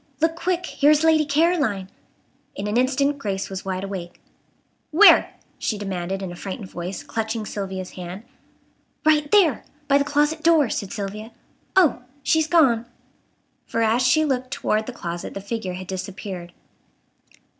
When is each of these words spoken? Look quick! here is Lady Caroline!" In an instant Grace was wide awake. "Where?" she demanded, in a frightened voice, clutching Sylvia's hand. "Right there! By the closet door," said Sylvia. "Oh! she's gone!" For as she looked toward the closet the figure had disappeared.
Look 0.19 0.35
quick! 0.35 0.65
here 0.65 0.89
is 0.89 1.03
Lady 1.03 1.25
Caroline!" 1.25 1.87
In 2.55 2.65
an 2.65 2.75
instant 2.75 3.19
Grace 3.19 3.51
was 3.51 3.63
wide 3.63 3.83
awake. 3.83 4.19
"Where?" 4.89 5.35
she 5.59 5.77
demanded, 5.77 6.23
in 6.23 6.31
a 6.31 6.35
frightened 6.35 6.71
voice, 6.71 7.03
clutching 7.03 7.45
Sylvia's 7.45 7.91
hand. 7.91 8.23
"Right 9.05 9.29
there! 9.29 9.63
By 9.87 9.99
the 9.99 10.03
closet 10.03 10.41
door," 10.41 10.71
said 10.71 10.91
Sylvia. 10.91 11.31
"Oh! 11.75 12.01
she's 12.23 12.47
gone!" 12.47 12.87
For 13.67 13.83
as 13.83 14.01
she 14.01 14.25
looked 14.25 14.49
toward 14.49 14.87
the 14.87 14.91
closet 14.91 15.35
the 15.35 15.39
figure 15.39 15.73
had 15.73 15.85
disappeared. 15.85 16.51